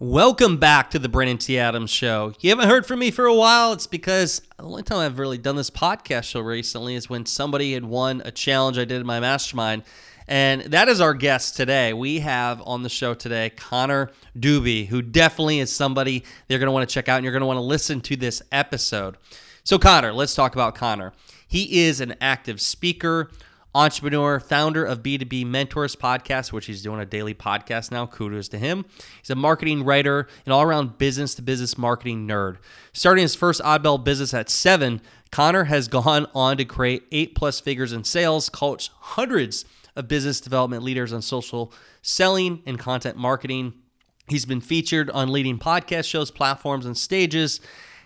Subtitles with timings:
[0.00, 1.58] Welcome back to the Brandon T.
[1.58, 2.32] Adams Show.
[2.38, 3.72] You haven't heard from me for a while.
[3.72, 7.72] It's because the only time I've really done this podcast show recently is when somebody
[7.72, 9.82] had won a challenge I did in my mastermind.
[10.28, 11.92] And that is our guest today.
[11.92, 16.72] We have on the show today Connor Dube, who definitely is somebody they're going to
[16.72, 19.16] want to check out and you're going to want to listen to this episode.
[19.64, 21.12] So, Connor, let's talk about Connor.
[21.48, 23.32] He is an active speaker,
[23.78, 28.06] entrepreneur, founder of B2B Mentors podcast, which he's doing a daily podcast now.
[28.06, 28.84] Kudos to him.
[29.20, 32.56] He's a marketing writer, an all around business to business marketing nerd.
[32.92, 37.60] Starting his first oddball business at seven, Connor has gone on to create eight plus
[37.60, 43.74] figures in sales, coach hundreds of business development leaders on social selling and content marketing.
[44.26, 47.60] He's been featured on leading podcast shows, platforms, and stages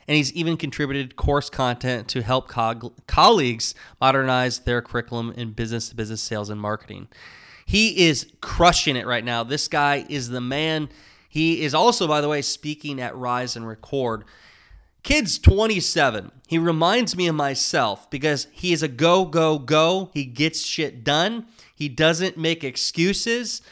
[0.09, 5.89] and he's even contributed course content to help co- colleagues modernize their curriculum in business
[5.89, 7.09] to business sales and marketing.
[7.65, 9.45] He is crushing it right now.
[9.45, 10.89] This guy is the man.
[11.29, 14.25] He is also, by the way, speaking at Rise and Record.
[15.03, 16.31] Kid's 27.
[16.47, 20.11] He reminds me of myself because he is a go, go, go.
[20.15, 21.47] He gets shit done.
[21.75, 23.63] He doesn't make excuses.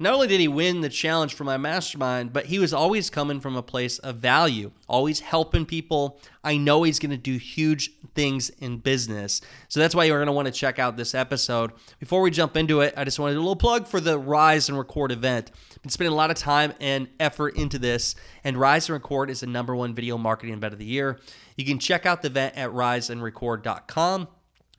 [0.00, 3.40] Not only did he win the challenge for my mastermind, but he was always coming
[3.40, 6.20] from a place of value, always helping people.
[6.44, 9.40] I know he's going to do huge things in business.
[9.66, 11.72] So that's why you're going to want to check out this episode.
[11.98, 14.18] Before we jump into it, I just want to do a little plug for the
[14.18, 15.50] Rise and Record event.
[15.72, 19.30] I've been spending a lot of time and effort into this, and Rise and Record
[19.30, 21.18] is the number one video marketing event of the year.
[21.56, 24.28] You can check out the event at riseandrecord.com.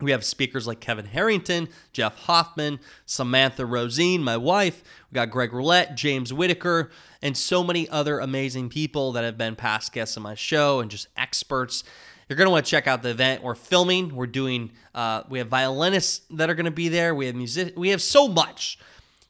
[0.01, 4.81] We have speakers like Kevin Harrington, Jeff Hoffman, Samantha Rosine, my wife.
[5.11, 6.89] We got Greg Rollett, James Whitaker,
[7.21, 10.89] and so many other amazing people that have been past guests on my show and
[10.89, 11.83] just experts.
[12.29, 13.43] You're going to want to check out the event.
[13.43, 14.15] We're filming.
[14.15, 14.71] We're doing.
[14.95, 17.13] Uh, we have violinists that are going to be there.
[17.13, 17.73] We have music.
[17.75, 18.77] We have so much.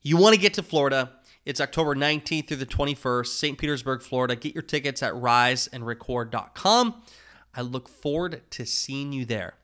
[0.03, 1.13] You want to get to Florida?
[1.45, 3.57] It's October 19th through the 21st, St.
[3.57, 4.35] Petersburg, Florida.
[4.35, 7.01] Get your tickets at riseandrecord.com.
[7.55, 9.55] I look forward to seeing you there.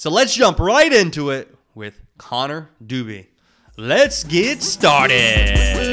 [0.00, 3.26] So let's jump right into it with Connor Dube.
[3.76, 5.92] Let's get started.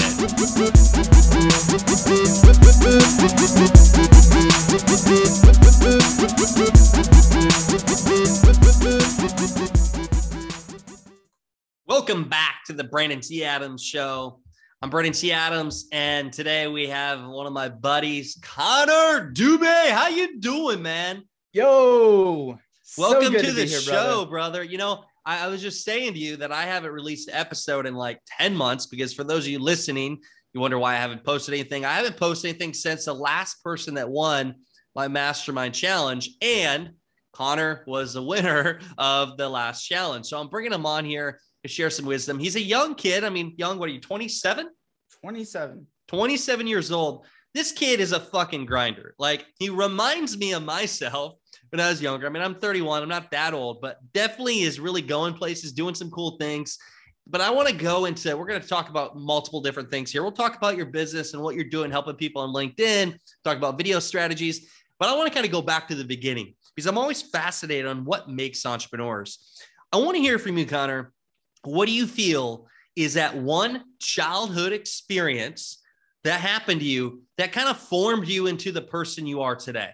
[11.88, 13.44] Welcome back to the Brandon T.
[13.44, 14.40] Adams Show.
[14.84, 15.32] I'm Brandon T.
[15.32, 19.90] Adams, and today we have one of my buddies, Connor Dube.
[19.90, 21.24] How you doing, man?
[21.54, 22.60] Yo,
[22.98, 24.30] Welcome so to, the here, show, brother.
[24.30, 24.64] brother.
[24.64, 27.86] You know, I, I, was just saying to you that I haven't released an episode
[27.86, 30.22] in like 10 months because for those of you listening,
[30.54, 31.84] you wonder why I haven't posted anything.
[31.84, 34.56] I haven't posted anything since the last person that won
[34.96, 36.30] my mastermind challenge.
[36.42, 36.92] And
[37.34, 40.28] Connor was the winner of the last challenge.
[40.28, 42.40] So I'm bringing him on here to share some wisdom.
[42.40, 43.26] He's a young kid.
[43.26, 44.70] I mean, young, what are you, 27?
[45.22, 45.88] 27.
[46.08, 47.26] 27 years old.
[47.54, 49.16] This kid is a fucking grinder.
[49.18, 51.36] Like, he reminds me of myself
[51.76, 52.26] when I was younger.
[52.26, 55.94] I mean, I'm 31, I'm not that old, but definitely is really going places, doing
[55.94, 56.78] some cool things.
[57.28, 60.24] But I want to go into, we're going to talk about multiple different things here.
[60.24, 63.78] We'll talk about your business and what you're doing, helping people on LinkedIn, talk about
[63.78, 64.72] video strategies.
[65.00, 67.88] But I want to kind of go back to the beginning because I'm always fascinated
[67.88, 69.60] on what makes entrepreneurs.
[69.92, 71.12] I want to hear from you, Connor.
[71.64, 75.82] What do you feel is that one childhood experience
[76.24, 79.90] that happened to you that kind of formed you into the person you are today?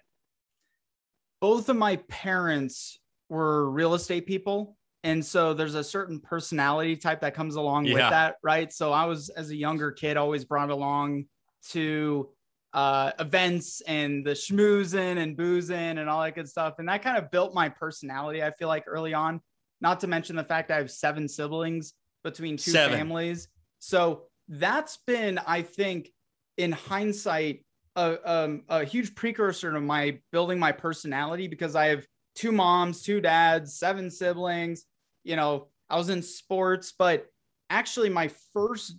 [1.42, 7.22] Both of my parents were real estate people and so there's a certain personality type
[7.22, 7.94] that comes along yeah.
[7.96, 11.26] with that right so i was as a younger kid always brought along
[11.70, 12.30] to
[12.74, 17.18] uh, events and the schmoozing and boozing and all that good stuff and that kind
[17.18, 19.42] of built my personality i feel like early on
[19.82, 22.98] not to mention the fact i have seven siblings between two seven.
[22.98, 23.50] families
[23.80, 26.10] so that's been i think
[26.58, 27.66] in hindsight
[27.96, 32.06] a, um, a huge precursor to my building my personality because I have
[32.36, 34.86] two moms, two dads, seven siblings.
[35.24, 37.28] You know, I was in sports, but
[37.70, 38.96] actually, my first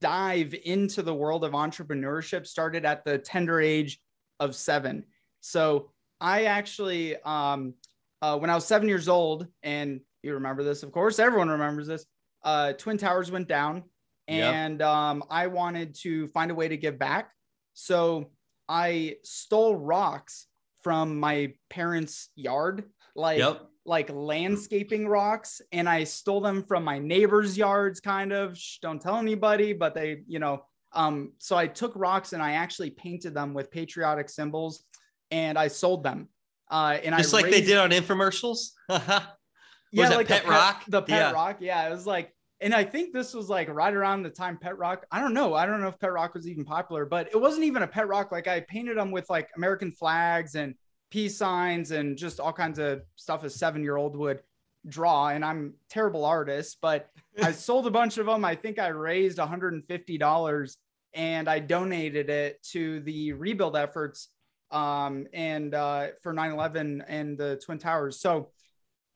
[0.00, 3.98] dive into the world of entrepreneurship started at the tender age
[4.40, 5.04] of seven.
[5.40, 5.90] So
[6.20, 7.74] I actually, um,
[8.22, 11.86] uh, when I was seven years old, and you remember this, of course, everyone remembers
[11.86, 12.06] this.
[12.42, 13.84] Uh, Twin Towers went down,
[14.28, 14.88] and yep.
[14.88, 17.30] um, I wanted to find a way to give back.
[17.74, 18.30] So
[18.68, 20.46] I stole rocks
[20.82, 22.84] from my parents' yard,
[23.16, 23.62] like yep.
[23.84, 28.56] like landscaping rocks, and I stole them from my neighbors' yards, kind of.
[28.56, 30.64] Shh, don't tell anybody, but they, you know.
[30.92, 34.84] Um, so I took rocks and I actually painted them with patriotic symbols,
[35.30, 36.28] and I sold them.
[36.70, 38.70] Uh, and I just I like raised, they did on infomercials.
[38.88, 41.32] yeah, like pet, pet rock, the pet yeah.
[41.32, 41.56] rock.
[41.60, 44.78] Yeah, it was like and I think this was like right around the time Pet
[44.78, 45.04] Rock.
[45.10, 45.54] I don't know.
[45.54, 48.08] I don't know if Pet Rock was even popular, but it wasn't even a Pet
[48.08, 48.32] Rock.
[48.32, 50.74] Like I painted them with like American flags and
[51.10, 54.40] peace signs and just all kinds of stuff a seven year old would
[54.86, 55.28] draw.
[55.28, 57.08] And I'm terrible artist, but
[57.42, 58.44] I sold a bunch of them.
[58.44, 60.76] I think I raised $150
[61.14, 64.28] and I donated it to the rebuild efforts
[64.70, 68.20] um, and uh, for 9 11 and the Twin Towers.
[68.20, 68.50] So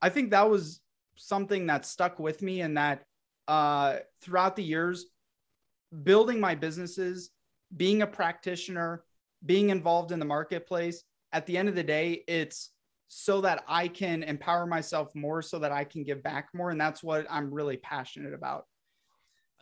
[0.01, 0.81] I think that was
[1.15, 3.03] something that stuck with me and that
[3.49, 5.07] uh, throughout the years,
[6.03, 7.31] building my businesses,
[7.75, 9.03] being a practitioner,
[9.43, 11.03] being involved in the marketplace.
[11.33, 12.69] At the end of the day, it's
[13.07, 16.69] so that I can empower myself more, so that I can give back more.
[16.69, 18.65] And that's what I'm really passionate about.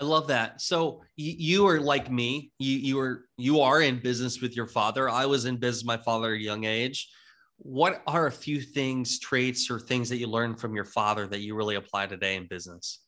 [0.02, 0.62] I love that.
[0.62, 2.52] So you, are like me.
[2.60, 5.10] You you are you are in business with your father.
[5.10, 7.10] I was in business my father at a young age.
[7.58, 11.40] What are a few things, traits, or things that you learned from your father that
[11.40, 13.00] you really apply today in business?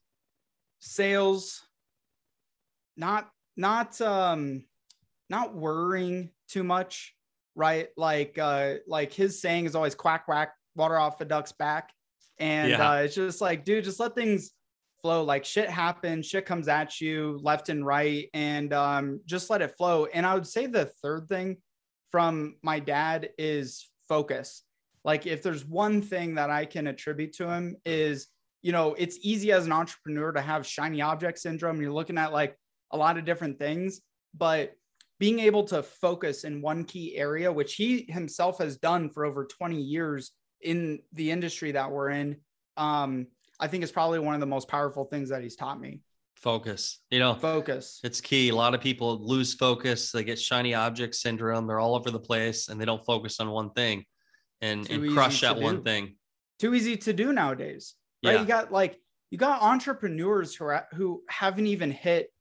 [0.80, 1.62] Sales,
[2.98, 4.64] not not um
[5.30, 7.16] not worrying too much,
[7.56, 7.90] right?
[7.98, 11.92] Like uh like his saying is always quack quack, water off a duck's back.
[12.40, 12.92] And yeah.
[12.92, 14.52] uh, it's just like, dude, just let things
[15.02, 15.24] flow.
[15.24, 19.76] Like shit happens, shit comes at you left and right, and um, just let it
[19.78, 20.06] flow.
[20.06, 21.58] And I would say the third thing
[22.12, 24.64] from my dad is focus.
[25.04, 28.28] Like if there's one thing that I can attribute to him is
[28.62, 31.82] you know, it's easy as an entrepreneur to have shiny object syndrome.
[31.82, 32.56] You're looking at like
[32.92, 34.02] a lot of different things,
[34.34, 34.74] but
[35.20, 39.46] being able to focus in one key area, which he himself has done for over
[39.46, 42.38] 20 years in the industry that we're in,
[42.78, 43.28] um,
[43.60, 46.02] I think is probably one of the most powerful things that he's taught me.
[46.36, 48.00] Focus, you know, focus.
[48.02, 48.48] It's key.
[48.48, 50.14] A lot of people lose focus.
[50.14, 51.68] They get shiny object syndrome.
[51.68, 54.06] They're all over the place and they don't focus on one thing
[54.62, 56.16] and, and crush that one thing.
[56.58, 58.34] Too easy to do nowadays right?
[58.34, 58.42] Yeah.
[58.42, 59.00] You got like
[59.32, 62.32] you got entrepreneurs who are who haven't even hit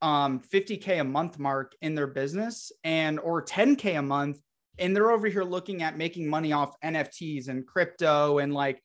[0.00, 4.38] um 50k a month mark in their business and or 10k a month
[4.78, 8.80] and they're over here looking at making money off NFTs and crypto and like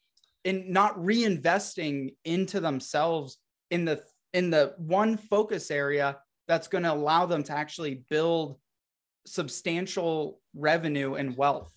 [0.46, 3.38] and not reinvesting into themselves
[3.72, 4.02] in the
[4.34, 6.18] in the one focus area
[6.48, 8.58] that's going to allow them to actually build
[9.26, 11.72] substantial revenue and wealth.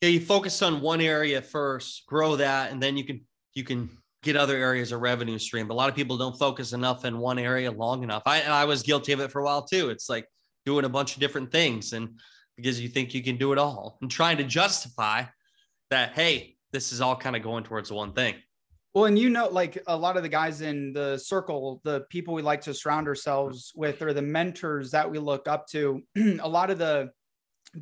[0.00, 3.90] Yeah, you focus on one area first, grow that, and then you can you can
[4.22, 5.66] get other areas of revenue stream.
[5.66, 8.22] But a lot of people don't focus enough in one area long enough.
[8.26, 9.90] I, I was guilty of it for a while too.
[9.90, 10.26] It's like
[10.64, 12.20] doing a bunch of different things and
[12.56, 15.24] because you think you can do it all and trying to justify
[15.90, 18.34] that, hey, this is all kind of going towards one thing.
[18.94, 22.34] Well, and you know, like a lot of the guys in the circle, the people
[22.34, 26.48] we like to surround ourselves with, or the mentors that we look up to, a
[26.48, 27.10] lot of the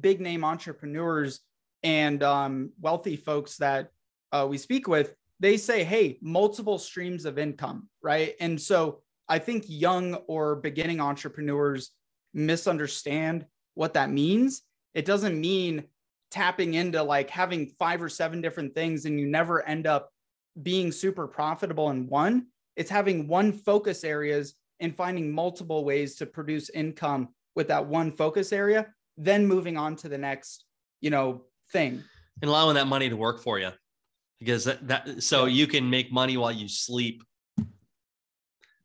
[0.01, 1.41] big name entrepreneurs
[1.83, 3.89] and um, wealthy folks that
[4.31, 8.35] uh, we speak with, they say, hey, multiple streams of income, right?
[8.41, 11.91] And so I think young or beginning entrepreneurs
[12.35, 14.63] misunderstand what that means.
[14.95, 15.85] It doesn't mean
[16.31, 20.13] tapping into like having five or seven different things and you never end up
[20.63, 22.47] being super profitable in one.
[22.77, 28.13] It's having one focus areas and finding multiple ways to produce income with that one
[28.13, 30.65] focus area, then moving on to the next,
[31.01, 31.43] you know,
[31.73, 32.03] thing.
[32.43, 33.71] And allowing that money to work for you
[34.41, 37.23] because that, that so you can make money while you sleep.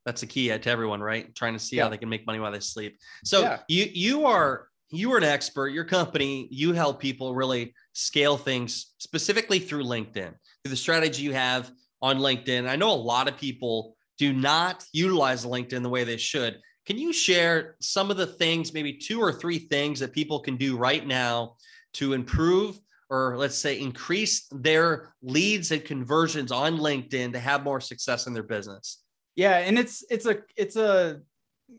[0.05, 1.33] That's a key to everyone right?
[1.33, 1.83] Trying to see yeah.
[1.83, 2.99] how they can make money while they sleep.
[3.23, 3.59] So yeah.
[3.67, 8.93] you you are you are an expert your company you help people really scale things
[8.99, 10.31] specifically through linkedin
[10.63, 11.71] through the strategy you have
[12.01, 12.67] on linkedin.
[12.69, 16.59] I know a lot of people do not utilize linkedin the way they should.
[16.85, 20.55] Can you share some of the things maybe two or three things that people can
[20.55, 21.55] do right now
[21.93, 27.79] to improve or let's say increase their leads and conversions on LinkedIn to have more
[27.79, 29.03] success in their business?
[29.35, 31.21] Yeah, and it's it's a it's a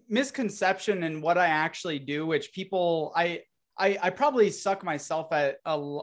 [0.09, 3.43] misconception in what I actually do, which people I
[3.79, 5.57] I, I probably suck myself at,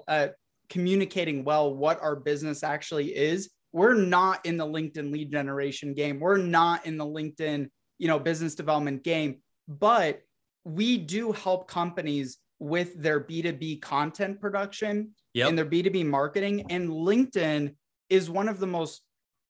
[0.08, 0.36] at
[0.70, 3.52] communicating well what our business actually is.
[3.72, 6.20] We're not in the LinkedIn lead generation game.
[6.20, 9.38] We're not in the LinkedIn you know business development game,
[9.68, 10.22] but
[10.66, 15.50] we do help companies with their B2B content production yep.
[15.50, 16.66] and their B2B marketing.
[16.72, 17.76] And LinkedIn
[18.10, 19.02] is one of the most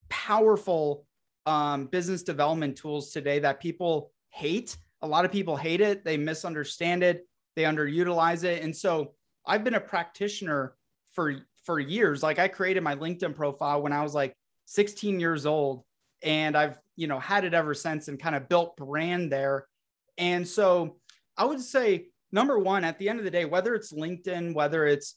[0.09, 1.05] powerful
[1.45, 4.75] um, business development tools today that people hate.
[5.03, 8.63] A lot of people hate it, they misunderstand it, they underutilize it.
[8.63, 9.13] And so
[9.45, 10.73] I've been a practitioner
[11.11, 12.23] for for years.
[12.23, 14.33] Like I created my LinkedIn profile when I was like
[14.65, 15.83] 16 years old
[16.23, 19.67] and I've, you know, had it ever since and kind of built brand there.
[20.17, 20.97] And so
[21.37, 24.85] I would say number 1 at the end of the day whether it's LinkedIn, whether
[24.85, 25.15] it's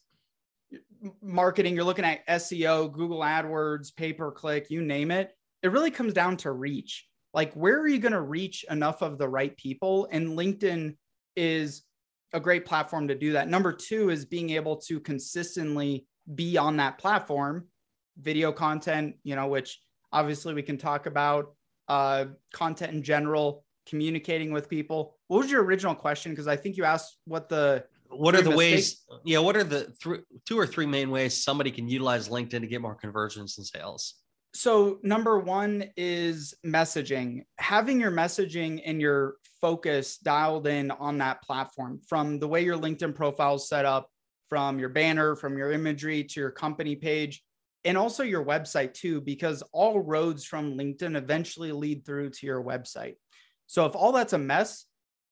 [1.21, 5.91] marketing, you're looking at SEO, Google AdWords, pay per click, you name it, it really
[5.91, 7.07] comes down to reach.
[7.35, 10.97] Like where are you going to reach enough of the right people and LinkedIn
[11.35, 11.83] is
[12.33, 13.49] a great platform to do that.
[13.49, 17.67] Number 2 is being able to consistently be on that platform,
[18.19, 19.81] video content, you know, which
[20.13, 21.55] obviously we can talk about,
[21.89, 25.16] uh, content in general, communicating with people.
[25.29, 26.33] What was your original question?
[26.33, 29.65] Because I think you asked what the what are the mistakes- ways yeah what are
[29.65, 33.59] the th- two or three main ways somebody can utilize linkedin to get more conversions
[33.59, 34.15] and sales
[34.55, 41.43] so number one is messaging having your messaging and your focus dialed in on that
[41.43, 44.09] platform from the way your linkedin profile is set up
[44.49, 47.43] from your banner, from your imagery to your company page,
[47.85, 52.63] and also your website too, because all roads from LinkedIn eventually lead through to your
[52.63, 53.15] website.
[53.67, 54.87] So if all that's a mess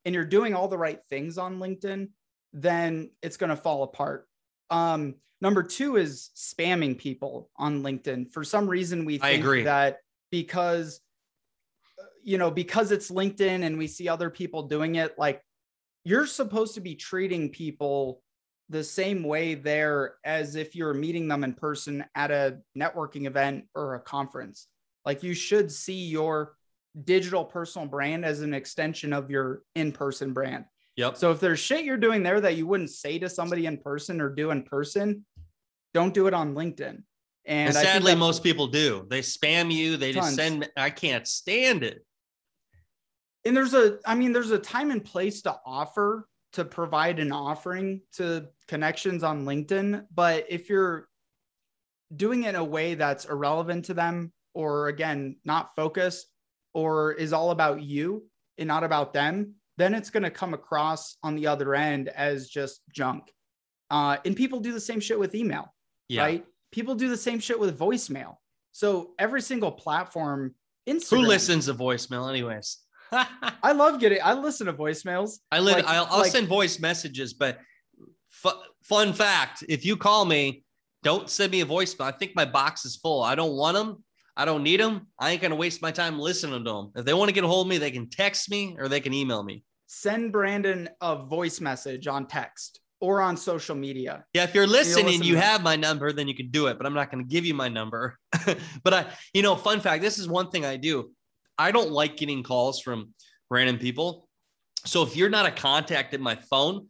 [0.05, 2.09] and you're doing all the right things on LinkedIn,
[2.53, 4.27] then it's going to fall apart.
[4.71, 8.33] Um, number two is spamming people on LinkedIn.
[8.33, 9.99] For some reason, we think that
[10.31, 11.01] because
[12.23, 15.43] you know because it's LinkedIn and we see other people doing it, like
[16.05, 18.23] you're supposed to be treating people
[18.69, 23.65] the same way there as if you're meeting them in person at a networking event
[23.75, 24.69] or a conference.
[25.05, 26.55] Like you should see your
[27.03, 30.65] digital personal brand as an extension of your in-person brand.
[30.97, 31.17] Yep.
[31.17, 34.21] So if there's shit you're doing there that you wouldn't say to somebody in person
[34.21, 35.25] or do in person,
[35.93, 37.03] don't do it on LinkedIn.
[37.47, 39.07] And, and sadly, most people do.
[39.11, 39.97] They spam you.
[39.97, 40.27] They tons.
[40.27, 40.71] just send.
[40.77, 42.05] I can't stand it.
[43.45, 47.33] And there's a, I mean, there's a time and place to offer to provide an
[47.33, 50.07] offering to connections on LinkedIn.
[50.15, 51.09] But if you're
[52.15, 56.29] doing it in a way that's irrelevant to them, or again, not focused,
[56.75, 58.27] or is all about you
[58.59, 62.49] and not about them, then it's going to come across on the other end as
[62.49, 63.33] just junk.
[63.91, 65.73] Uh, and people do the same shit with email,
[66.09, 66.23] yeah.
[66.23, 66.45] right?
[66.73, 68.37] People do the same shit with voicemail.
[68.73, 70.55] So every single platform,
[70.89, 72.79] Instagram, who listens to voicemail, anyways?
[73.13, 74.19] I love getting.
[74.23, 75.39] I listen to voicemails.
[75.53, 75.77] I live.
[75.77, 77.59] Like, I'll, I'll like, send voice messages, but
[78.83, 80.65] fun fact: if you call me,
[81.05, 82.07] don't send me a voicemail.
[82.07, 83.23] I think my box is full.
[83.23, 84.05] I don't want them.
[84.37, 85.09] I don't need them.
[85.19, 86.93] I ain't gonna waste my time listening to them.
[86.97, 89.01] If they want to get a hold of me, they can text me or they
[89.01, 89.65] can email me.
[89.87, 94.25] Send Brandon a voice message on text or on social media.
[94.33, 96.79] Yeah, if you're listening, listen you have my number, then you can do it.
[96.79, 98.19] But I'm not going to give you my number.
[98.83, 101.11] but I, you know, fun fact: this is one thing I do.
[101.59, 103.15] I don't like getting calls from
[103.51, 104.29] random people.
[104.87, 106.89] So if you're not a contact in my phone,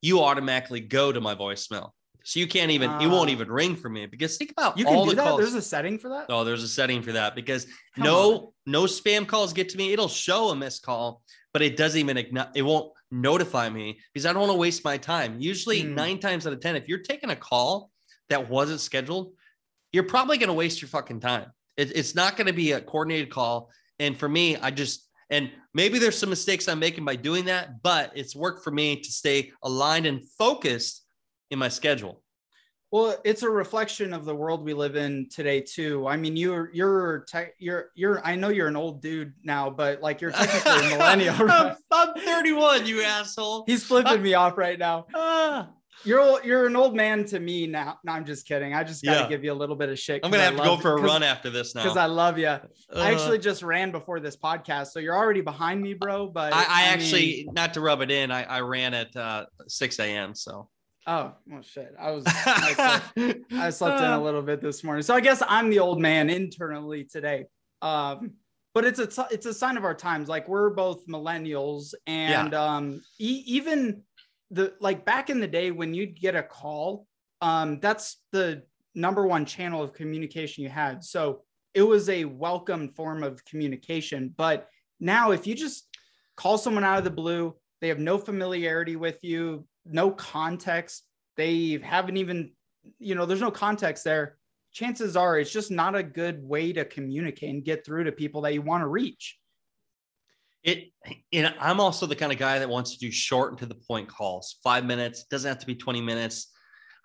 [0.00, 1.90] you automatically go to my voicemail.
[2.24, 3.32] So you can't even, uh, it won't ah.
[3.32, 5.24] even ring for me because think about you can do that.
[5.24, 5.40] Calls.
[5.40, 6.26] There's a setting for that.
[6.28, 8.48] Oh, there's a setting for that because Come no, on.
[8.66, 9.92] no spam calls get to me.
[9.92, 12.16] It'll show a missed call, but it doesn't even,
[12.54, 15.36] it won't notify me because I don't want to waste my time.
[15.38, 15.94] Usually mm.
[15.94, 17.90] nine times out of 10, if you're taking a call
[18.28, 19.32] that wasn't scheduled,
[19.92, 21.46] you're probably going to waste your fucking time.
[21.76, 23.70] It, it's not going to be a coordinated call.
[23.98, 27.82] And for me, I just, and maybe there's some mistakes I'm making by doing that,
[27.82, 31.01] but it's worked for me to stay aligned and focused
[31.52, 32.22] in my schedule.
[32.90, 36.06] Well, it's a reflection of the world we live in today too.
[36.06, 40.02] I mean, you're you're te- you're you're I know you're an old dude now, but
[40.02, 41.34] like you're technically a millennial.
[41.36, 41.74] Right?
[41.90, 43.64] I'm 31, you asshole.
[43.66, 45.06] He's flipping me off right now.
[45.14, 45.68] Ah
[46.04, 47.98] you're you're an old man to me now.
[48.04, 48.74] No, I'm just kidding.
[48.74, 49.28] I just got to yeah.
[49.28, 50.20] give you a little bit of shit.
[50.24, 52.46] I'm gonna have to go for a run after this now because I love you.
[52.46, 52.60] Uh,
[52.94, 56.28] I actually just ran before this podcast, so you're already behind me, bro.
[56.28, 59.14] But I, I, I actually, mean, not to rub it in, I, I ran at
[59.16, 60.34] uh, 6 a.m.
[60.34, 60.68] So.
[61.06, 61.94] Oh well, shit!
[61.98, 65.42] I was I slept, I slept in a little bit this morning, so I guess
[65.46, 67.46] I'm the old man internally today.
[67.80, 68.34] Um,
[68.74, 70.28] but it's a it's a sign of our times.
[70.28, 72.64] Like we're both millennials, and yeah.
[72.64, 74.02] um, e- even
[74.50, 77.06] the like back in the day when you'd get a call,
[77.40, 78.62] um, that's the
[78.94, 81.02] number one channel of communication you had.
[81.02, 81.42] So
[81.74, 84.32] it was a welcome form of communication.
[84.36, 84.68] But
[85.00, 85.88] now, if you just
[86.36, 91.04] call someone out of the blue, they have no familiarity with you, no context,
[91.36, 92.52] they haven't even,
[92.98, 94.38] you know, there's no context there.
[94.72, 98.42] Chances are it's just not a good way to communicate and get through to people
[98.42, 99.38] that you want to reach.
[100.62, 100.92] It,
[101.30, 103.66] you know, I'm also the kind of guy that wants to do short and to
[103.66, 106.52] the point calls, five minutes, doesn't have to be 20 minutes.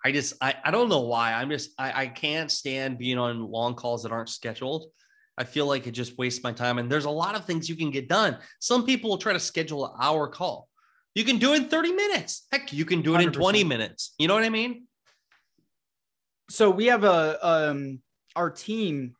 [0.04, 1.32] I just, I, I don't know why.
[1.32, 4.90] I'm just, I, I can't stand being on long calls that aren't scheduled.
[5.36, 6.78] I feel like it just wastes my time.
[6.78, 8.38] And there's a lot of things you can get done.
[8.60, 10.68] Some people will try to schedule an hour call.
[11.14, 12.46] You can do it in 30 minutes.
[12.52, 13.26] Heck, you can do it 100%.
[13.26, 14.14] in 20 minutes.
[14.18, 14.86] You know what I mean?
[16.50, 18.00] So we have a um
[18.36, 19.14] our team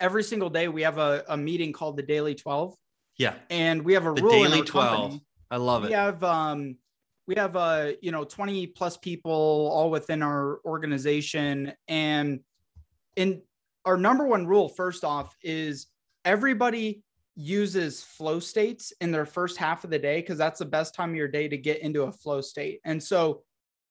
[0.00, 2.74] every single day we have a, a meeting called the Daily 12.
[3.18, 3.34] Yeah.
[3.50, 4.96] And we have a the rule Daily 12.
[4.96, 5.24] Company.
[5.50, 5.88] I love it.
[5.88, 6.76] We have um
[7.26, 12.40] we have uh you know 20 plus people all within our organization and
[13.16, 13.42] in
[13.84, 15.86] our number one rule first off is
[16.24, 17.02] everybody
[17.36, 21.10] uses flow states in their first half of the day because that's the best time
[21.10, 22.80] of your day to get into a flow state.
[22.84, 23.42] And so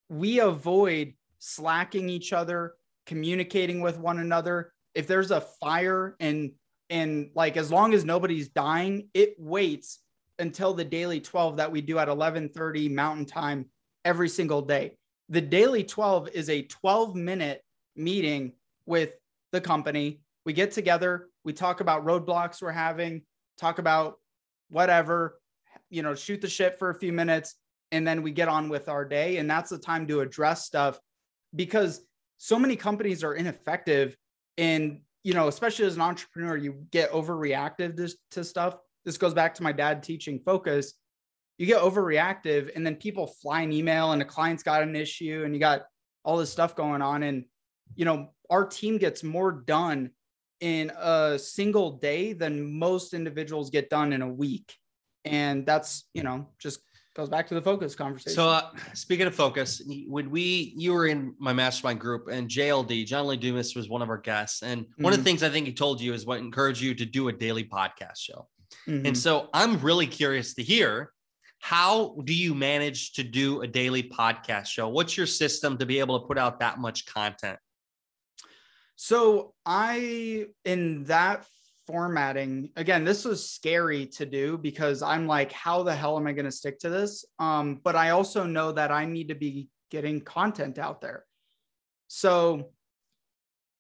[0.10, 2.74] we avoid slacking each other
[3.06, 4.74] communicating with one another.
[4.96, 6.52] If there's a fire and
[6.90, 10.00] and like as long as nobody's dying it waits
[10.38, 13.66] until the daily 12 that we do at 11:30 mountain time
[14.04, 14.98] every single day.
[15.30, 17.62] The daily 12 is a 12 minute
[17.96, 18.54] meeting
[18.86, 19.14] with
[19.52, 20.22] the company.
[20.46, 23.22] We get together we talk about roadblocks we're having
[23.58, 24.20] talk about
[24.70, 25.40] whatever
[25.90, 27.56] you know shoot the shit for a few minutes
[27.92, 29.38] and then we get on with our day.
[29.38, 31.00] And that's the time to address stuff
[31.56, 32.02] because
[32.38, 34.18] so many companies are ineffective
[34.58, 38.76] and you know especially as an entrepreneur you get overreactive to, to stuff.
[39.06, 40.94] This goes back to my dad teaching focus.
[41.58, 45.44] You get overreactive and then people fly an email and a client's got an issue
[45.46, 45.84] and you got
[46.26, 47.24] all this stuff going on.
[47.24, 47.46] And
[47.96, 50.12] you know our team gets more done
[50.62, 54.74] in a single day than most individuals get done in a week
[55.26, 56.80] and that's you know just
[57.16, 58.36] goes back to the focus conversation.
[58.36, 63.06] So, uh, speaking of focus, when we you were in my mastermind group, and JLD
[63.06, 65.04] John Lee Dumas was one of our guests, and mm-hmm.
[65.04, 65.26] one of the mm-hmm.
[65.26, 68.18] things I think he told you is what encouraged you to do a daily podcast
[68.18, 68.48] show.
[68.88, 69.08] Mm-hmm.
[69.08, 71.12] And so, I'm really curious to hear
[71.60, 74.88] how do you manage to do a daily podcast show?
[74.88, 77.58] What's your system to be able to put out that much content?
[78.96, 81.46] So, I in that
[81.88, 86.32] formatting again this was scary to do because i'm like how the hell am i
[86.34, 87.26] going to stick to this?
[87.40, 91.26] Um, but i also know that i need to be getting content out there.
[92.08, 92.72] So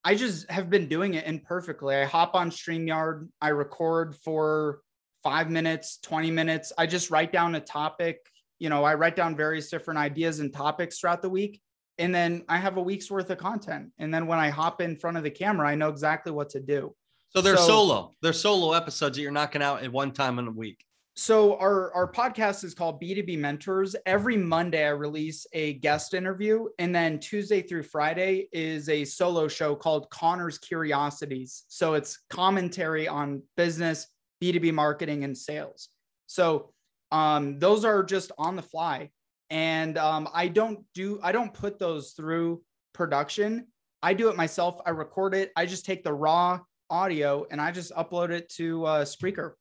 [0.03, 1.95] i just have been doing it imperfectly.
[1.95, 4.81] I hop on streamyard i record for
[5.23, 6.71] five minutes 20 minutes.
[6.77, 8.19] I just write down a topic
[8.59, 11.61] you know i write down various different ideas and topics throughout the week
[11.97, 14.95] and then i have a week's worth of content and then when i hop in
[14.95, 16.93] front of the camera i know exactly what to do
[17.35, 18.11] so they're so, solo.
[18.21, 20.85] They're solo episodes that you're knocking out at one time in a week.
[21.17, 23.93] So our our podcast is called B2B Mentors.
[24.05, 29.49] Every Monday I release a guest interview and then Tuesday through Friday is a solo
[29.49, 31.65] show called Connor's Curiosities.
[31.67, 34.07] So it's commentary on business,
[34.41, 35.89] B2B marketing and sales.
[36.27, 36.71] So
[37.11, 39.09] um, those are just on the fly
[39.49, 42.61] and um, I don't do I don't put those through
[42.93, 43.67] production.
[44.01, 44.79] I do it myself.
[44.85, 45.51] I record it.
[45.55, 49.53] I just take the raw audio and I just upload it to uh, Spreaker.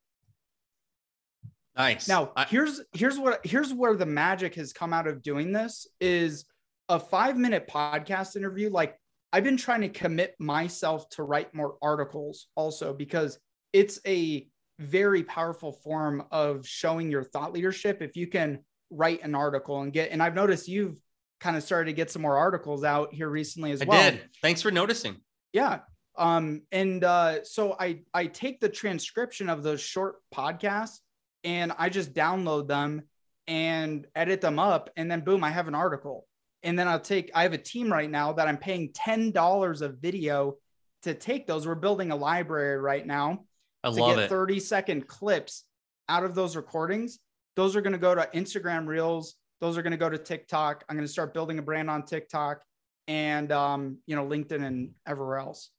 [1.76, 2.08] Nice.
[2.08, 5.86] Now I- here's here's what here's where the magic has come out of doing this
[6.00, 6.44] is
[6.88, 8.70] a five minute podcast interview.
[8.70, 8.96] Like
[9.32, 13.38] I've been trying to commit myself to write more articles also because
[13.72, 14.46] it's a
[14.78, 18.02] very powerful form of showing your thought leadership.
[18.02, 18.60] If you can
[18.94, 20.96] write an article and get, and I've noticed you've
[21.40, 24.10] kind of started to get some more articles out here recently as I well.
[24.10, 24.20] did.
[24.40, 25.16] Thanks for noticing.
[25.52, 25.80] Yeah
[26.16, 30.98] um and uh so i i take the transcription of those short podcasts
[31.42, 33.02] and i just download them
[33.46, 36.26] and edit them up and then boom i have an article
[36.62, 39.88] and then i'll take i have a team right now that i'm paying $10 a
[39.88, 40.56] video
[41.02, 43.44] to take those we're building a library right now
[43.82, 44.28] I to love get it.
[44.30, 45.64] 30 second clips
[46.08, 47.18] out of those recordings
[47.56, 50.84] those are going to go to instagram reels those are going to go to tiktok
[50.88, 52.62] i'm going to start building a brand on tiktok
[53.08, 55.70] and um, you know linkedin and everywhere else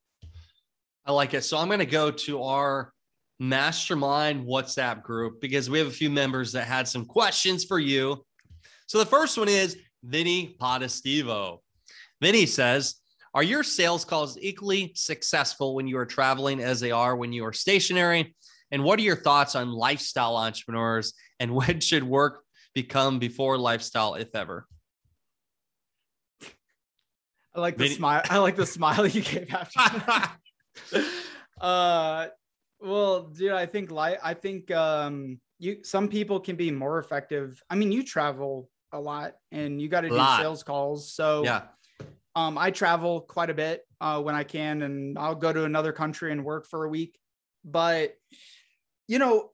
[1.07, 1.43] I like it.
[1.43, 2.91] So I'm going to go to our
[3.39, 8.25] mastermind WhatsApp group because we have a few members that had some questions for you.
[8.87, 11.59] So the first one is Vinny Podestivo.
[12.21, 12.95] Vinny says,
[13.35, 17.45] Are your sales calls equally successful when you are traveling as they are when you
[17.45, 18.35] are stationary?
[18.71, 22.43] And what are your thoughts on lifestyle entrepreneurs and when should work
[22.73, 24.67] become before lifestyle, if ever?
[27.55, 28.21] I like the Vinny- smile.
[28.29, 29.79] I like the smile you gave after.
[31.61, 32.27] uh,
[32.81, 37.61] well, dude, I think like I think um, you some people can be more effective.
[37.69, 40.41] I mean, you travel a lot and you got to do lot.
[40.41, 41.61] sales calls, so yeah.
[42.35, 45.93] Um, I travel quite a bit uh, when I can, and I'll go to another
[45.93, 47.17] country and work for a week.
[47.63, 48.15] But
[49.07, 49.51] you know,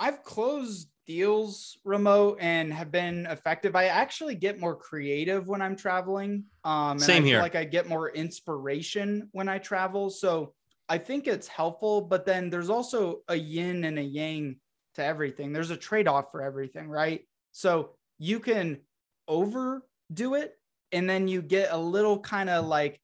[0.00, 3.76] I've closed deals remote and have been effective.
[3.76, 6.44] I actually get more creative when I'm traveling.
[6.64, 7.40] Um, Same here.
[7.40, 10.10] like I get more inspiration when I travel.
[10.10, 10.54] So
[10.88, 14.56] I think it's helpful, but then there's also a yin and a yang
[14.94, 15.52] to everything.
[15.52, 17.22] There's a trade off for everything, right?
[17.52, 18.80] So you can
[19.28, 20.54] overdo it
[20.92, 23.00] and then you get a little kind of like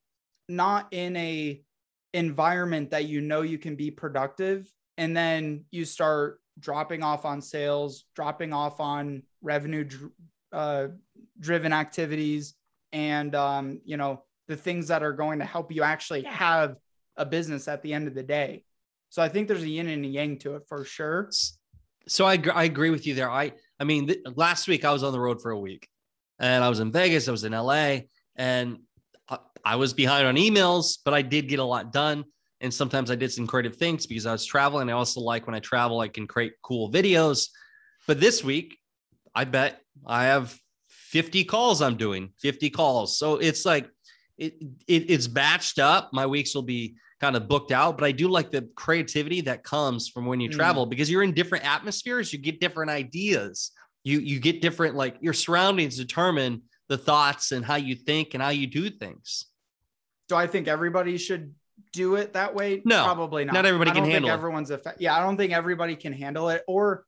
[0.48, 1.62] not in a
[2.12, 7.40] environment that you know you can be productive and then you start dropping off on
[7.40, 9.88] sales dropping off on revenue
[10.52, 10.88] uh,
[11.38, 12.54] driven activities
[12.92, 16.76] and um, you know the things that are going to help you actually have
[17.16, 18.64] a business at the end of the day.
[19.10, 21.30] So i think there's a yin and a yang to it for sure.
[22.08, 23.30] So i, I agree with you there.
[23.30, 25.88] I i mean th- last week i was on the road for a week
[26.38, 27.98] and i was in vegas i was in la
[28.36, 28.78] and
[29.64, 32.24] I was behind on emails, but I did get a lot done.
[32.60, 34.90] And sometimes I did some creative things because I was traveling.
[34.90, 37.48] I also like when I travel, I can create cool videos.
[38.06, 38.76] But this week,
[39.34, 43.18] I bet I have 50 calls I'm doing, 50 calls.
[43.18, 43.88] So it's like
[44.36, 44.54] it,
[44.86, 46.10] it it's batched up.
[46.12, 49.62] My weeks will be kind of booked out, but I do like the creativity that
[49.62, 50.54] comes from when you mm.
[50.54, 53.72] travel because you're in different atmospheres, you get different ideas.
[54.04, 58.42] You you get different like your surroundings determine the thoughts and how you think and
[58.42, 59.46] how you do things.
[60.28, 61.54] Do I think everybody should
[61.92, 62.82] do it that way?
[62.84, 63.54] No, probably not.
[63.54, 65.00] Not everybody can handle everyone's effect.
[65.00, 66.62] Yeah, I don't think everybody can handle it.
[66.68, 67.04] Or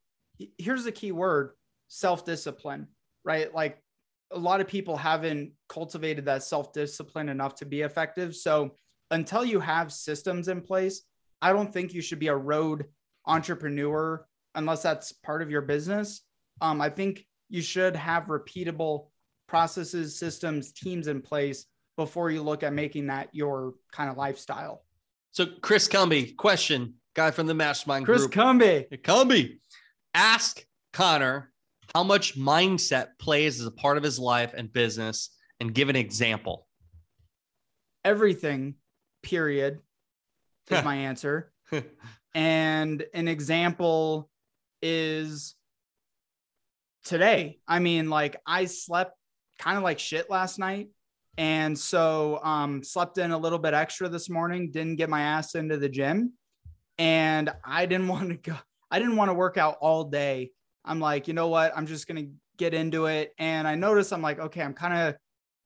[0.58, 1.52] here's the key word:
[1.88, 2.88] self-discipline.
[3.24, 3.54] Right?
[3.54, 3.78] Like
[4.32, 8.34] a lot of people haven't cultivated that self-discipline enough to be effective.
[8.34, 8.72] So
[9.12, 11.02] until you have systems in place,
[11.40, 12.86] I don't think you should be a road
[13.26, 16.22] entrepreneur unless that's part of your business.
[16.60, 19.08] Um, I think you should have repeatable
[19.46, 24.84] processes, systems, teams in place before you look at making that your kind of lifestyle.
[25.32, 28.32] So, Chris Cumby, question, guy from the mastermind Chris group.
[28.32, 29.00] Chris Cumby.
[29.02, 29.58] Cumby,
[30.14, 31.52] ask Connor
[31.94, 35.96] how much mindset plays as a part of his life and business and give an
[35.96, 36.66] example.
[38.04, 38.74] Everything,
[39.22, 39.80] period,
[40.70, 41.52] is my answer.
[42.34, 44.28] and an example
[44.80, 45.54] is
[47.04, 47.58] today.
[47.68, 49.16] I mean, like I slept
[49.58, 50.88] kind of like shit last night
[51.38, 55.54] and so um, slept in a little bit extra this morning, didn't get my ass
[55.54, 56.34] into the gym.
[56.98, 58.56] And I didn't want to go,
[58.90, 60.50] I didn't want to work out all day.
[60.84, 61.72] I'm like, you know what?
[61.76, 63.32] I'm just going to get into it.
[63.38, 65.14] And I noticed I'm like, okay, I'm kind of,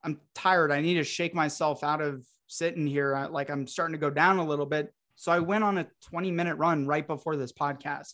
[0.03, 0.71] I'm tired.
[0.71, 3.15] I need to shake myself out of sitting here.
[3.15, 4.93] I, like I'm starting to go down a little bit.
[5.15, 8.13] So I went on a 20 minute run right before this podcast.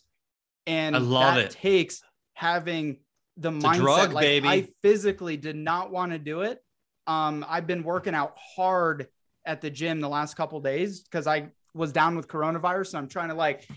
[0.66, 1.50] And I love that it.
[1.50, 3.00] takes having
[3.36, 3.76] the it's mindset.
[3.76, 4.48] Drug, like baby.
[4.48, 6.63] I physically did not want to do it
[7.06, 9.08] um, I've been working out hard
[9.44, 12.88] at the gym the last couple days because I was down with coronavirus.
[12.88, 13.68] So I'm trying to like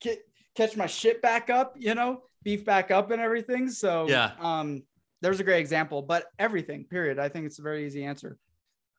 [0.00, 0.18] get,
[0.54, 3.68] catch my shit back up, you know, beef back up and everything.
[3.70, 4.82] So yeah, um,
[5.22, 7.18] there's a great example, but everything, period.
[7.18, 8.36] I think it's a very easy answer.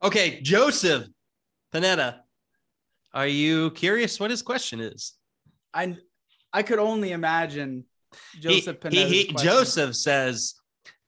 [0.02, 1.08] Okay, Joseph
[1.74, 2.20] Panetta,
[3.14, 5.14] are you curious what his question is?
[5.74, 5.98] I
[6.52, 7.86] I could only imagine
[8.40, 10.56] Joseph he, he, he Joseph says,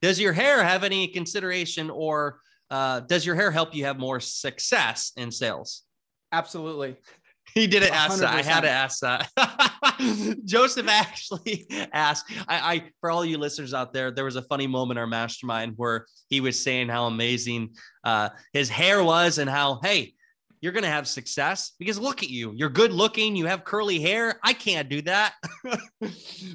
[0.01, 4.19] "Does your hair have any consideration or uh, does your hair help you have more
[4.19, 5.83] success in sales?
[6.31, 6.97] Absolutely.
[7.55, 8.19] He didn't ask 100%.
[8.19, 8.35] that.
[8.35, 10.37] I had to ask that.
[10.45, 12.31] Joseph actually asked.
[12.47, 15.07] I, I, for all you listeners out there, there was a funny moment in our
[15.07, 20.13] mastermind where he was saying how amazing uh, his hair was and how, hey,
[20.61, 22.51] you're going to have success because look at you.
[22.55, 23.35] You're good looking.
[23.35, 24.39] You have curly hair.
[24.43, 25.33] I can't do that.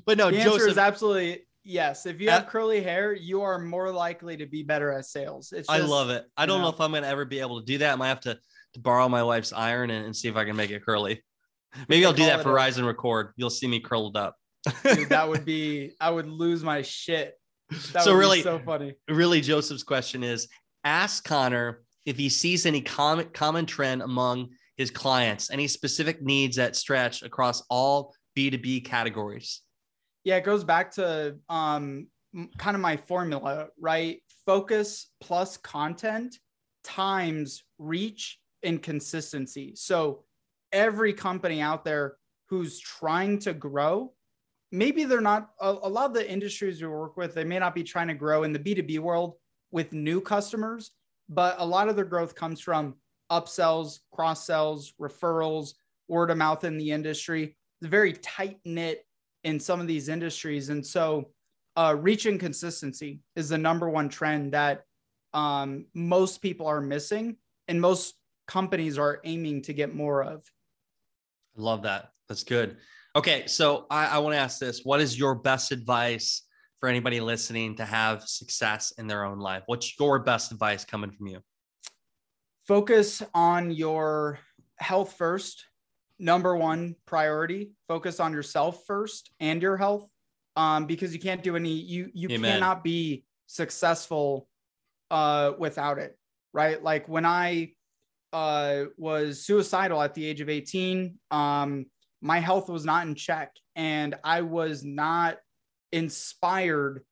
[0.06, 3.40] but no, the Joseph answer is absolutely Yes, if you have uh, curly hair, you
[3.40, 5.50] are more likely to be better at sales.
[5.50, 6.26] It's just, I love it.
[6.36, 6.64] I don't know.
[6.64, 6.74] know.
[6.74, 7.94] if I'm gonna ever be able to do that.
[7.94, 8.38] I might have to,
[8.74, 11.22] to borrow my wife's iron and, and see if I can make it curly.
[11.88, 13.32] Maybe I'll do that for Rise and Record.
[13.36, 14.36] You'll see me curled up.
[14.84, 17.34] Dude, that would be I would lose my shit.
[17.92, 18.94] That so really so funny.
[19.08, 20.48] Really, Joseph's question is
[20.84, 26.56] ask Connor if he sees any common common trend among his clients, any specific needs
[26.56, 29.62] that stretch across all B2B categories
[30.24, 32.08] yeah, it goes back to um,
[32.58, 34.20] kind of my formula, right?
[34.46, 36.38] Focus plus content
[36.82, 39.74] times reach and consistency.
[39.76, 40.24] So
[40.72, 42.16] every company out there
[42.48, 44.12] who's trying to grow,
[44.72, 47.74] maybe they're not a, a lot of the industries we work with, they may not
[47.74, 49.34] be trying to grow in the B2B world
[49.70, 50.92] with new customers,
[51.28, 52.94] but a lot of their growth comes from
[53.30, 55.74] upsells, cross sells, referrals,
[56.08, 57.56] word of mouth in the industry.
[57.80, 59.04] It's a very tight knit
[59.44, 60.70] in some of these industries.
[60.70, 61.30] And so,
[61.76, 64.84] uh, reaching consistency is the number one trend that
[65.32, 67.36] um, most people are missing,
[67.68, 68.14] and most
[68.46, 70.44] companies are aiming to get more of.
[71.58, 72.10] I love that.
[72.28, 72.76] That's good.
[73.16, 76.42] Okay, so I, I want to ask this: What is your best advice
[76.78, 79.64] for anybody listening to have success in their own life?
[79.66, 81.40] What's your best advice coming from you?
[82.66, 84.38] Focus on your
[84.78, 85.64] health first
[86.18, 90.08] number one priority focus on yourself first and your health
[90.56, 91.72] um, because you can't do any.
[91.72, 92.54] You you Amen.
[92.54, 94.48] cannot be successful
[95.10, 96.16] uh, without it,
[96.52, 96.82] right?
[96.82, 97.72] Like when I
[98.32, 101.86] uh, was suicidal at the age of 18, um,
[102.20, 105.38] my health was not in check, and I was not
[105.92, 107.04] inspired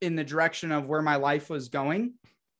[0.00, 2.14] in the direction of where my life was going,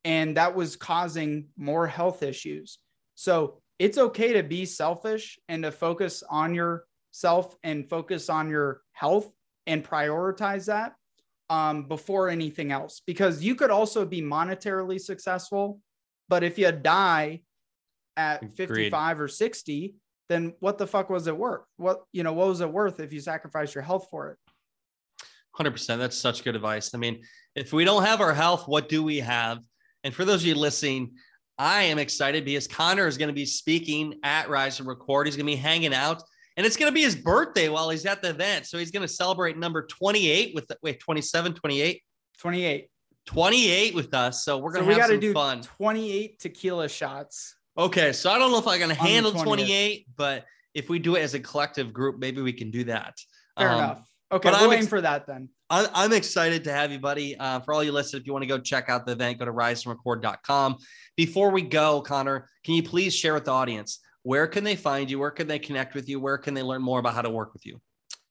[0.04, 2.78] and that was causing more health issues.
[3.14, 8.82] So it's okay to be selfish and to focus on yourself and focus on your
[8.92, 9.30] health
[9.66, 10.94] and prioritize that
[11.50, 13.02] um, before anything else.
[13.06, 15.80] Because you could also be monetarily successful
[16.28, 17.40] but if you die
[18.16, 18.56] at Agreed.
[18.56, 19.94] 55 or 60
[20.28, 21.62] then what the fuck was it worth?
[21.78, 24.38] What you know what was it worth if you sacrificed your health for it?
[25.58, 26.94] 100% that's such good advice.
[26.94, 27.22] I mean
[27.54, 29.60] if we don't have our health what do we have?
[30.04, 31.14] And for those of you listening
[31.58, 35.36] i am excited because connor is going to be speaking at rise and record he's
[35.36, 36.22] going to be hanging out
[36.58, 38.66] and it's going to be his birthday while he's at the event.
[38.66, 42.02] So he's going to celebrate number 28 with, wait, 27, 28?
[42.36, 42.88] 28.
[43.26, 44.44] 28 with us.
[44.44, 45.62] So we're going to so have some do fun.
[45.62, 47.54] 28 tequila shots.
[47.78, 48.12] Okay.
[48.12, 51.20] So I don't know if I'm going to handle 28, but if we do it
[51.20, 53.14] as a collective group, maybe we can do that.
[53.56, 54.08] Fair um, enough.
[54.32, 55.50] Okay, we'll I'm aim for that then.
[55.70, 57.36] I, am excited to have you, buddy.
[57.36, 59.44] Uh, for all you listeners, if you want to go check out the event, go
[59.44, 60.76] to riseandrecord.com.
[61.16, 65.10] Before we go, Connor, can you please share with the audience where can they find
[65.10, 65.18] you?
[65.18, 66.20] Where can they connect with you?
[66.20, 67.80] Where can they learn more about how to work with you?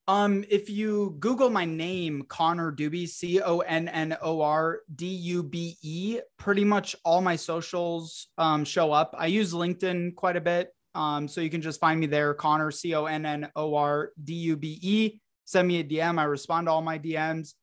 [0.08, 5.06] Um, if you Google my name, Connor Dube, C O N N O R D
[5.06, 9.14] U B E, pretty much all my socials um, show up.
[9.18, 10.74] I use LinkedIn quite a bit.
[10.94, 14.12] Um, so you can just find me there, Connor, C O N N O R
[14.24, 15.20] D U B E.
[15.48, 16.18] Send me a DM.
[16.18, 17.54] I respond to all my DMs.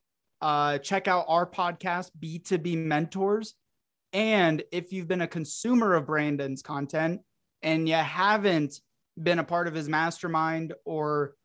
[0.41, 3.53] Uh, check out our podcast, B2B Mentors.
[4.11, 7.21] And if you've been a consumer of Brandon's content,
[7.61, 8.81] and you haven't
[9.21, 11.35] been a part of his mastermind or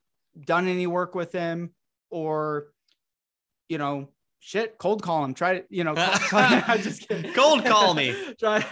[0.46, 1.74] done any work with him
[2.08, 2.68] or
[3.68, 4.08] you know
[4.40, 7.32] shit cold call him try to you know call, just kidding.
[7.32, 8.64] cold call me try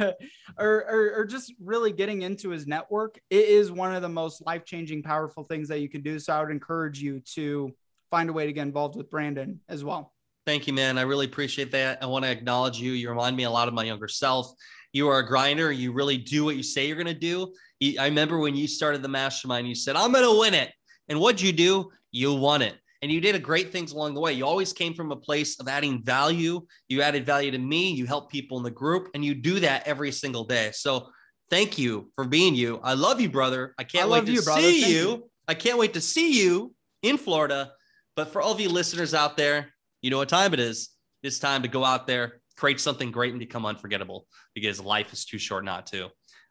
[0.59, 4.45] or, or or just really getting into his network it is one of the most
[4.47, 7.71] life-changing powerful things that you can do so i would encourage you to
[8.11, 10.15] find a way to get involved with brandon as well
[10.47, 13.45] thank you man i really appreciate that i want to acknowledge you you remind me
[13.45, 14.55] a lot of my younger self
[14.93, 15.71] you are a grinder.
[15.71, 17.53] You really do what you say you're going to do.
[17.99, 20.71] I remember when you started the mastermind, you said, I'm going to win it.
[21.09, 21.91] And what'd you do?
[22.11, 22.75] You won it.
[23.01, 24.33] And you did a great things along the way.
[24.33, 26.63] You always came from a place of adding value.
[26.89, 27.93] You added value to me.
[27.93, 30.71] You help people in the group, and you do that every single day.
[30.73, 31.09] So
[31.49, 32.81] thank you for being you.
[32.83, 33.75] I love you, brother.
[33.79, 34.99] I can't I wait to you, see you.
[34.99, 35.31] you.
[35.47, 37.73] I can't wait to see you in Florida.
[38.17, 40.91] But for all of you listeners out there, you know what time it is.
[41.23, 45.25] It's time to go out there, create something great and become unforgettable because life is
[45.25, 46.09] too short not to.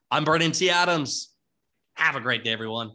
[0.10, 0.70] I'm Brandon T.
[0.70, 1.34] Adams.
[1.96, 2.92] Have a great day, everyone.